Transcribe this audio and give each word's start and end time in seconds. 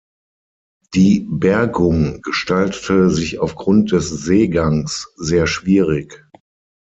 Die 0.95 1.27
Bergung 1.29 2.23
gestaltete 2.23 3.11
sich 3.11 3.37
aufgrund 3.37 3.91
des 3.91 4.09
Seegangs 4.09 5.13
sehr 5.15 5.45
schwierig. 5.45 6.25